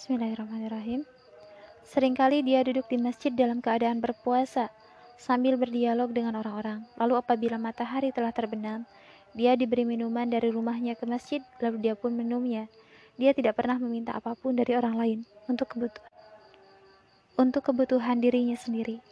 Bismillahirrahmanirrahim. 0.00 1.04
Seringkali 1.84 2.40
dia 2.40 2.64
duduk 2.64 2.88
di 2.88 2.96
masjid 2.96 3.28
dalam 3.36 3.60
keadaan 3.60 4.00
berpuasa 4.00 4.72
sambil 5.20 5.60
berdialog 5.60 6.08
dengan 6.08 6.40
orang-orang. 6.40 6.88
Lalu 6.96 7.20
apabila 7.20 7.60
matahari 7.60 8.08
telah 8.08 8.32
terbenam, 8.32 8.88
dia 9.36 9.60
diberi 9.60 9.84
minuman 9.84 10.24
dari 10.24 10.48
rumahnya 10.48 10.96
ke 10.96 11.04
masjid, 11.04 11.44
lalu 11.60 11.84
dia 11.84 12.00
pun 12.00 12.16
minumnya. 12.16 12.64
Dia 13.20 13.36
tidak 13.36 13.60
pernah 13.60 13.76
meminta 13.76 14.16
apa 14.16 14.32
pun 14.32 14.56
dari 14.56 14.72
orang 14.72 14.96
lain 14.96 15.18
untuk 15.52 15.76
kebutuhan 15.76 16.08
untuk 17.36 17.68
kebutuhan 17.68 18.24
dirinya 18.24 18.56
sendiri. 18.56 19.04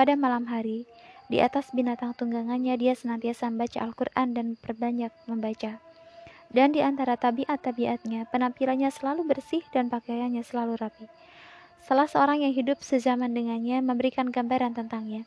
Pada 0.00 0.16
malam 0.16 0.48
hari, 0.48 0.88
di 1.28 1.44
atas 1.44 1.76
binatang 1.76 2.16
tunggangannya 2.16 2.72
dia 2.80 2.96
senantiasa 2.96 3.52
membaca 3.52 3.84
Al-Quran 3.84 4.32
dan 4.32 4.46
perbanyak 4.56 5.12
membaca. 5.28 5.91
Dan 6.52 6.76
di 6.76 6.84
antara 6.84 7.16
tabiat-tabiatnya, 7.16 8.28
penampilannya 8.28 8.92
selalu 8.92 9.24
bersih 9.24 9.64
dan 9.72 9.88
pakaiannya 9.88 10.44
selalu 10.44 10.76
rapi. 10.76 11.08
Salah 11.82 12.06
seorang 12.06 12.44
yang 12.44 12.52
hidup 12.52 12.78
sezaman 12.84 13.32
dengannya 13.32 13.80
memberikan 13.80 14.28
gambaran 14.28 14.76
tentangnya. 14.76 15.24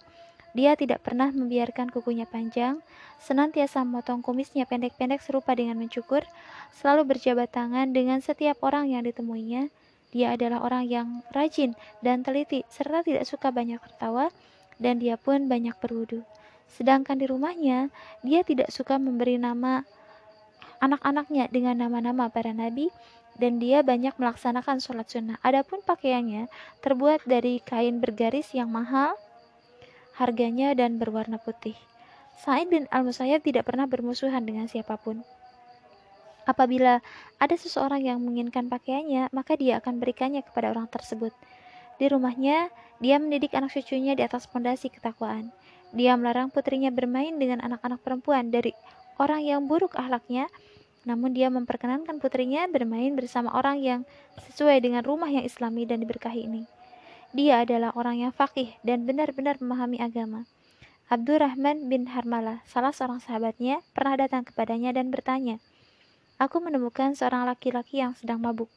Dia 0.56 0.80
tidak 0.80 1.04
pernah 1.04 1.36
membiarkan 1.36 1.92
kukunya 1.92 2.24
panjang, 2.24 2.80
senantiasa 3.20 3.84
memotong 3.84 4.24
kumisnya 4.24 4.64
pendek-pendek 4.64 5.20
serupa 5.20 5.52
dengan 5.52 5.76
mencukur, 5.76 6.24
selalu 6.72 7.12
berjabat 7.12 7.52
tangan 7.52 7.92
dengan 7.92 8.24
setiap 8.24 8.64
orang 8.64 8.88
yang 8.88 9.04
ditemuinya. 9.04 9.68
Dia 10.16 10.32
adalah 10.32 10.64
orang 10.64 10.88
yang 10.88 11.08
rajin 11.36 11.76
dan 12.00 12.24
teliti, 12.24 12.64
serta 12.72 13.04
tidak 13.04 13.28
suka 13.28 13.52
banyak 13.52 13.84
tertawa, 13.84 14.32
dan 14.80 15.04
dia 15.04 15.20
pun 15.20 15.52
banyak 15.52 15.76
berwudu. 15.84 16.24
Sedangkan 16.72 17.20
di 17.20 17.28
rumahnya, 17.28 17.92
dia 18.24 18.40
tidak 18.48 18.72
suka 18.72 18.96
memberi 18.96 19.36
nama 19.36 19.84
anak-anaknya 20.86 21.50
dengan 21.50 21.82
nama-nama 21.82 22.30
para 22.30 22.54
nabi 22.54 22.94
dan 23.36 23.60
dia 23.60 23.84
banyak 23.84 24.16
melaksanakan 24.16 24.80
sholat 24.80 25.10
sunnah. 25.12 25.38
Adapun 25.44 25.84
pakaiannya 25.84 26.48
terbuat 26.80 27.28
dari 27.28 27.60
kain 27.60 28.00
bergaris 28.00 28.54
yang 28.56 28.72
mahal 28.72 29.18
harganya 30.16 30.72
dan 30.72 30.96
berwarna 30.96 31.36
putih. 31.36 31.76
Sa'id 32.40 32.72
bin 32.72 32.88
Al-Musayyab 32.92 33.44
tidak 33.44 33.68
pernah 33.68 33.88
bermusuhan 33.88 34.44
dengan 34.44 34.68
siapa 34.68 34.96
pun. 34.96 35.24
Apabila 36.46 37.02
ada 37.42 37.56
seseorang 37.58 38.06
yang 38.06 38.22
menginginkan 38.22 38.70
pakaiannya, 38.70 39.34
maka 39.34 39.58
dia 39.58 39.82
akan 39.82 39.98
berikannya 39.98 40.46
kepada 40.46 40.72
orang 40.72 40.86
tersebut. 40.88 41.34
Di 41.98 42.06
rumahnya, 42.12 42.70
dia 43.02 43.18
mendidik 43.18 43.56
anak 43.58 43.74
cucunya 43.74 44.14
di 44.14 44.24
atas 44.24 44.46
fondasi 44.46 44.94
ketakwaan. 44.94 45.50
Dia 45.96 46.14
melarang 46.20 46.52
putrinya 46.52 46.92
bermain 46.92 47.34
dengan 47.40 47.64
anak-anak 47.64 48.04
perempuan 48.04 48.52
dari 48.52 48.76
orang 49.16 49.42
yang 49.42 49.62
buruk 49.66 49.96
akhlaknya, 49.96 50.52
namun 51.06 51.32
dia 51.32 51.54
memperkenankan 51.54 52.18
putrinya 52.18 52.66
bermain 52.66 53.14
bersama 53.14 53.54
orang 53.54 53.80
yang 53.80 54.02
sesuai 54.50 54.82
dengan 54.82 55.06
rumah 55.06 55.30
yang 55.30 55.46
islami 55.46 55.86
dan 55.86 56.02
diberkahi 56.02 56.50
ini. 56.50 56.66
Dia 57.32 57.62
adalah 57.62 57.94
orang 57.94 58.26
yang 58.28 58.34
fakih 58.34 58.74
dan 58.82 59.06
benar-benar 59.06 59.62
memahami 59.62 60.02
agama. 60.02 60.50
Abdurrahman 61.06 61.86
bin 61.86 62.10
Harmalah, 62.10 62.66
salah 62.66 62.90
seorang 62.90 63.22
sahabatnya, 63.22 63.86
pernah 63.94 64.18
datang 64.18 64.42
kepadanya 64.42 64.90
dan 64.98 65.14
bertanya, 65.14 65.62
Aku 66.36 66.60
menemukan 66.60 67.16
seorang 67.16 67.48
laki-laki 67.48 68.04
yang 68.04 68.12
sedang 68.18 68.44
mabuk. 68.44 68.68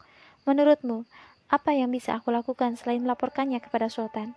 Menurutmu, 0.47 1.03
apa 1.51 1.75
yang 1.75 1.91
bisa 1.91 2.15
aku 2.15 2.31
lakukan 2.31 2.79
selain 2.79 3.03
melaporkannya 3.03 3.59
kepada 3.59 3.91
sultan? 3.91 4.37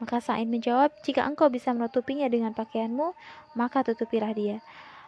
Maka 0.00 0.24
Sa'id 0.24 0.48
menjawab, 0.48 0.92
jika 1.04 1.24
engkau 1.28 1.52
bisa 1.52 1.72
menutupinya 1.76 2.28
dengan 2.28 2.56
pakaianmu, 2.56 3.12
maka 3.56 3.84
tutupilah 3.84 4.32
dia. 4.32 4.64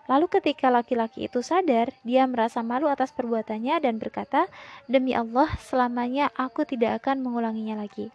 Lalu 0.09 0.27
ketika 0.33 0.73
laki-laki 0.73 1.29
itu 1.29 1.45
sadar, 1.45 1.93
dia 2.01 2.25
merasa 2.25 2.65
malu 2.65 2.89
atas 2.89 3.13
perbuatannya 3.13 3.77
dan 3.85 4.01
berkata, 4.01 4.49
Demi 4.89 5.13
Allah, 5.13 5.53
selamanya 5.61 6.33
aku 6.33 6.65
tidak 6.65 7.05
akan 7.05 7.21
mengulanginya 7.21 7.85
lagi. 7.85 8.09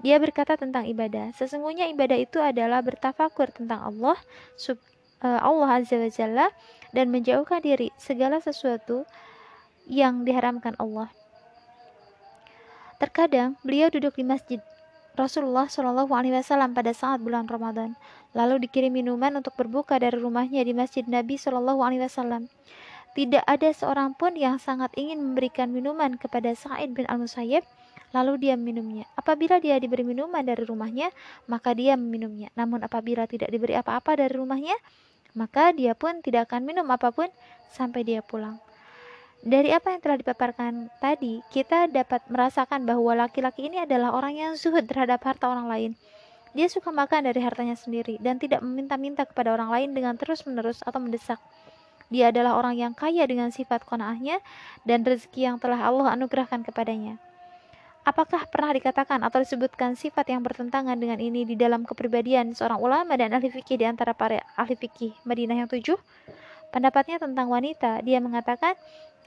Dia 0.00 0.16
berkata 0.16 0.56
tentang 0.56 0.88
ibadah. 0.88 1.36
Sesungguhnya 1.36 1.84
ibadah 1.92 2.16
itu 2.16 2.40
adalah 2.40 2.80
bertafakur 2.80 3.52
tentang 3.52 3.84
Allah, 3.84 4.16
sub, 4.56 4.80
uh, 5.20 5.40
Allah 5.44 5.84
Azza 5.84 6.00
wa 6.00 6.08
Jalla, 6.08 6.48
dan 6.96 7.12
menjauhkan 7.12 7.60
diri 7.60 7.92
segala 8.00 8.40
sesuatu 8.40 9.04
yang 9.84 10.24
diharamkan 10.24 10.80
Allah. 10.80 11.12
Terkadang 12.96 13.60
beliau 13.60 13.92
duduk 13.92 14.16
di 14.16 14.24
masjid 14.24 14.60
Rasulullah 15.18 15.66
Shallallahu 15.66 16.14
Alaihi 16.14 16.38
Wasallam 16.38 16.78
pada 16.78 16.94
saat 16.94 17.18
bulan 17.18 17.50
Ramadan, 17.50 17.98
lalu 18.38 18.62
dikirim 18.62 18.94
minuman 18.94 19.34
untuk 19.34 19.50
berbuka 19.58 19.98
dari 19.98 20.14
rumahnya 20.14 20.62
di 20.62 20.70
masjid 20.70 21.02
Nabi 21.02 21.34
Shallallahu 21.34 21.82
Alaihi 21.82 22.06
Wasallam. 22.06 22.46
Tidak 23.18 23.42
ada 23.42 23.74
seorang 23.74 24.14
pun 24.14 24.38
yang 24.38 24.62
sangat 24.62 24.94
ingin 24.94 25.18
memberikan 25.18 25.74
minuman 25.74 26.14
kepada 26.14 26.54
Sa'id 26.54 26.94
bin 26.94 27.02
Al-Musayyib, 27.10 27.66
lalu 28.14 28.46
dia 28.46 28.54
meminumnya. 28.54 29.10
Apabila 29.18 29.58
dia 29.58 29.82
diberi 29.82 30.06
minuman 30.06 30.46
dari 30.46 30.62
rumahnya, 30.62 31.10
maka 31.50 31.74
dia 31.74 31.98
meminumnya. 31.98 32.54
Namun 32.54 32.86
apabila 32.86 33.26
tidak 33.26 33.50
diberi 33.50 33.74
apa-apa 33.74 34.22
dari 34.22 34.38
rumahnya, 34.38 34.78
maka 35.34 35.74
dia 35.74 35.98
pun 35.98 36.22
tidak 36.22 36.46
akan 36.46 36.62
minum 36.62 36.86
apa 36.94 37.10
pun 37.10 37.26
sampai 37.74 38.06
dia 38.06 38.22
pulang. 38.22 38.62
Dari 39.38 39.70
apa 39.70 39.94
yang 39.94 40.02
telah 40.02 40.18
dipaparkan 40.18 40.90
tadi, 40.98 41.38
kita 41.54 41.86
dapat 41.86 42.26
merasakan 42.26 42.82
bahwa 42.82 43.14
laki-laki 43.14 43.70
ini 43.70 43.78
adalah 43.86 44.10
orang 44.10 44.34
yang 44.34 44.52
zuhud 44.58 44.82
terhadap 44.90 45.22
harta 45.22 45.46
orang 45.46 45.70
lain. 45.70 45.90
Dia 46.58 46.66
suka 46.66 46.90
makan 46.90 47.30
dari 47.30 47.38
hartanya 47.38 47.78
sendiri 47.78 48.18
dan 48.18 48.42
tidak 48.42 48.66
meminta-minta 48.66 49.22
kepada 49.22 49.54
orang 49.54 49.70
lain 49.70 49.94
dengan 49.94 50.18
terus-menerus 50.18 50.82
atau 50.82 50.98
mendesak. 50.98 51.38
Dia 52.10 52.32
adalah 52.34 52.58
orang 52.58 52.74
yang 52.74 52.92
kaya 52.96 53.28
dengan 53.28 53.52
sifat 53.52 53.84
kona'ahnya 53.84 54.40
dan 54.88 55.04
rezeki 55.04 55.54
yang 55.54 55.56
telah 55.60 55.86
Allah 55.86 56.18
anugerahkan 56.18 56.64
kepadanya. 56.66 57.20
Apakah 58.08 58.48
pernah 58.48 58.72
dikatakan 58.72 59.20
atau 59.20 59.44
disebutkan 59.44 59.92
sifat 59.92 60.32
yang 60.32 60.40
bertentangan 60.40 60.96
dengan 60.96 61.20
ini 61.20 61.44
di 61.44 61.60
dalam 61.60 61.84
kepribadian 61.84 62.56
seorang 62.56 62.80
ulama 62.80 63.12
dan 63.20 63.36
ahli 63.36 63.52
fikih 63.52 63.76
di 63.76 63.84
antara 63.84 64.16
para 64.16 64.40
ahli 64.56 64.72
fikih 64.80 65.12
Madinah 65.28 65.60
yang 65.60 65.68
tujuh? 65.68 66.00
Pendapatnya 66.72 67.20
tentang 67.20 67.52
wanita, 67.52 68.00
dia 68.00 68.16
mengatakan, 68.24 68.72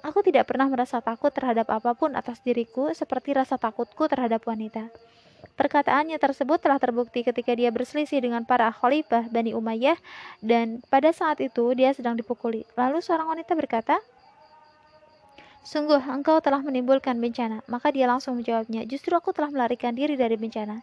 Aku 0.02 0.26
tidak 0.26 0.50
pernah 0.50 0.66
merasa 0.66 0.98
takut 0.98 1.30
terhadap 1.30 1.70
apa 1.70 1.94
pun 1.94 2.18
atas 2.18 2.42
diriku 2.42 2.90
seperti 2.90 3.38
rasa 3.38 3.62
takutku 3.62 4.10
terhadap 4.10 4.42
wanita. 4.50 4.90
Perkataannya 5.54 6.18
tersebut 6.18 6.58
telah 6.58 6.82
terbukti 6.82 7.22
ketika 7.22 7.54
dia 7.54 7.70
berselisih 7.70 8.18
dengan 8.18 8.42
para 8.42 8.74
khalifah 8.74 9.30
Bani 9.30 9.54
Umayyah 9.54 9.98
dan 10.42 10.82
pada 10.90 11.14
saat 11.14 11.38
itu 11.38 11.78
dia 11.78 11.94
sedang 11.94 12.18
dipukuli. 12.18 12.66
Lalu 12.74 12.98
seorang 13.02 13.30
wanita 13.30 13.54
berkata, 13.54 14.02
Sungguh, 15.62 16.02
engkau 16.02 16.42
telah 16.42 16.58
menimbulkan 16.66 17.22
bencana. 17.22 17.62
Maka 17.70 17.94
dia 17.94 18.10
langsung 18.10 18.42
menjawabnya, 18.42 18.82
justru 18.90 19.14
aku 19.14 19.30
telah 19.30 19.54
melarikan 19.54 19.94
diri 19.94 20.18
dari 20.18 20.34
bencana. 20.34 20.82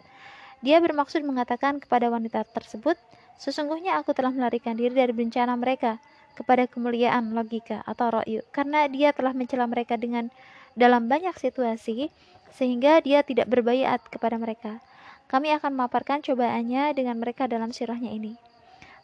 Dia 0.62 0.78
bermaksud 0.78 1.26
mengatakan 1.26 1.82
kepada 1.82 2.06
wanita 2.06 2.46
tersebut, 2.46 2.94
sesungguhnya 3.42 3.98
aku 3.98 4.14
telah 4.14 4.30
melarikan 4.30 4.78
diri 4.78 4.94
dari 4.94 5.10
bencana 5.10 5.58
mereka 5.58 5.98
kepada 6.38 6.71
kemuliaan 6.71 7.34
logika 7.34 7.82
atau 7.82 8.22
ro'yu. 8.22 8.47
Karena 8.54 8.87
dia 8.87 9.10
telah 9.10 9.34
mencela 9.34 9.66
mereka 9.66 9.99
dengan 9.99 10.31
dalam 10.78 11.10
banyak 11.10 11.34
situasi, 11.34 12.15
sehingga 12.54 13.03
dia 13.03 13.26
tidak 13.26 13.50
berbayat 13.50 13.99
kepada 14.06 14.38
mereka. 14.38 14.78
Kami 15.26 15.50
akan 15.59 15.75
memaparkan 15.75 16.22
cobaannya 16.22 16.94
dengan 16.94 17.19
mereka 17.19 17.50
dalam 17.50 17.75
sirahnya 17.75 18.15
ini. 18.15 18.38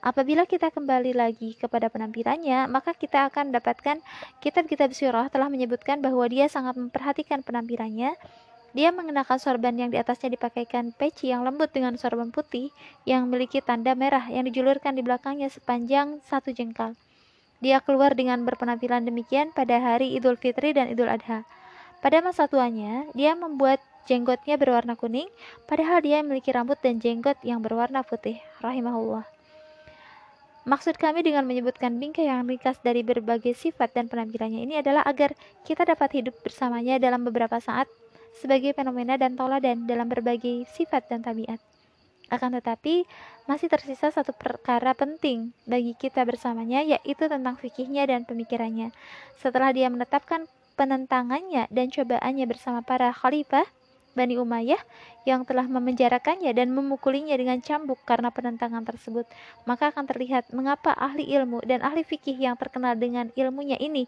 Apabila 0.05 0.45
kita 0.45 0.69
kembali 0.69 1.17
lagi 1.17 1.57
kepada 1.57 1.89
penampilannya, 1.89 2.69
maka 2.69 2.93
kita 2.93 3.25
akan 3.33 3.49
mendapatkan 3.49 4.05
kitab-kitab 4.45 4.93
sirah 4.93 5.33
telah 5.33 5.49
menyebutkan 5.49 6.05
bahwa 6.05 6.29
dia 6.29 6.45
sangat 6.45 6.77
memperhatikan 6.77 7.41
penampilannya. 7.41 8.13
Dia 8.77 8.91
mengenakan 8.93 9.41
sorban 9.41 9.73
yang 9.73 9.89
di 9.89 9.97
atasnya 9.97 10.35
dipakaikan 10.37 10.93
peci 10.93 11.33
yang 11.33 11.41
lembut 11.41 11.73
dengan 11.73 11.97
sorban 11.97 12.29
putih 12.29 12.69
yang 13.09 13.25
memiliki 13.25 13.65
tanda 13.65 13.97
merah 13.97 14.29
yang 14.29 14.45
dijulurkan 14.45 14.93
di 14.93 15.01
belakangnya 15.01 15.49
sepanjang 15.49 16.21
satu 16.27 16.53
jengkal. 16.53 16.93
Dia 17.65 17.81
keluar 17.81 18.13
dengan 18.13 18.45
berpenampilan 18.45 19.09
demikian 19.09 19.49
pada 19.57 19.81
hari 19.81 20.13
Idul 20.13 20.37
Fitri 20.37 20.77
dan 20.77 20.93
Idul 20.93 21.09
Adha. 21.09 21.49
Pada 22.05 22.21
masa 22.21 22.45
tuanya, 22.45 23.09
dia 23.17 23.33
membuat 23.33 23.81
jenggotnya 24.05 24.61
berwarna 24.61 25.01
kuning, 25.01 25.33
padahal 25.65 26.05
dia 26.05 26.21
memiliki 26.21 26.53
rambut 26.53 26.77
dan 26.85 27.01
jenggot 27.01 27.41
yang 27.41 27.65
berwarna 27.65 28.05
putih. 28.05 28.37
Rahimahullah. 28.61 29.25
Maksud 30.69 31.01
kami 31.01 31.25
dengan 31.25 31.49
menyebutkan 31.49 31.97
bingkai 31.97 32.29
yang 32.29 32.45
ringkas 32.45 32.77
dari 32.85 33.01
berbagai 33.01 33.57
sifat 33.57 33.97
dan 33.97 34.13
penampilannya 34.13 34.61
ini 34.69 34.75
adalah 34.85 35.01
agar 35.09 35.33
kita 35.65 35.89
dapat 35.89 36.21
hidup 36.21 36.37
bersamanya 36.45 37.01
dalam 37.01 37.25
beberapa 37.25 37.57
saat 37.65 37.89
sebagai 38.37 38.77
fenomena 38.77 39.17
dan 39.17 39.41
toladan 39.41 39.89
dalam 39.89 40.13
berbagai 40.13 40.69
sifat 40.69 41.09
dan 41.09 41.25
tabiat. 41.25 41.74
Akan 42.33 42.57
tetapi, 42.57 43.05
masih 43.45 43.69
tersisa 43.69 44.09
satu 44.09 44.33
perkara 44.33 44.97
penting 44.97 45.53
bagi 45.69 45.93
kita 45.93 46.25
bersamanya, 46.25 46.81
yaitu 46.81 47.29
tentang 47.29 47.57
fikihnya 47.61 48.09
dan 48.09 48.25
pemikirannya. 48.25 48.91
Setelah 49.37 49.77
dia 49.77 49.93
menetapkan 49.93 50.49
penentangannya 50.75 51.69
dan 51.69 51.93
cobaannya 51.93 52.45
bersama 52.49 52.81
para 52.81 53.13
khalifah, 53.13 53.69
Bani 54.15 54.39
Umayyah 54.39 54.79
yang 55.27 55.43
telah 55.43 55.67
memenjarakannya 55.67 56.55
dan 56.55 56.71
memukulinya 56.71 57.35
dengan 57.35 57.59
cambuk 57.59 57.99
karena 58.07 58.31
penentangan 58.31 58.87
tersebut, 58.87 59.27
maka 59.67 59.91
akan 59.91 60.07
terlihat 60.07 60.55
mengapa 60.55 60.95
ahli 60.95 61.27
ilmu 61.35 61.67
dan 61.67 61.83
ahli 61.83 62.07
fikih 62.07 62.39
yang 62.39 62.55
terkenal 62.55 62.95
dengan 62.95 63.35
ilmunya 63.35 63.75
ini 63.83 64.07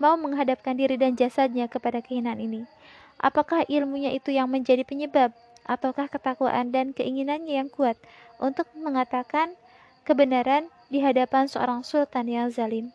mau 0.00 0.16
menghadapkan 0.16 0.76
diri 0.76 0.96
dan 0.96 1.16
jasadnya 1.16 1.68
kepada 1.68 2.00
kehinaan 2.00 2.40
ini? 2.40 2.64
Apakah 3.20 3.64
ilmunya 3.68 4.12
itu 4.12 4.32
yang 4.32 4.48
menjadi 4.48 4.84
penyebab, 4.84 5.32
ataukah 5.66 6.06
ketakwaan 6.10 6.70
dan 6.70 6.94
keinginannya 6.94 7.60
yang 7.62 7.70
kuat 7.70 7.98
untuk 8.38 8.66
mengatakan 8.78 9.54
kebenaran 10.06 10.70
di 10.88 11.02
hadapan 11.02 11.50
seorang 11.50 11.82
sultan 11.82 12.30
yang 12.30 12.48
zalim? 12.50 12.94